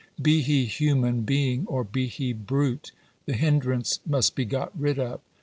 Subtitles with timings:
[0.19, 2.91] Be he human being, or be be brute,
[3.27, 5.21] the hindrance must be got rid of.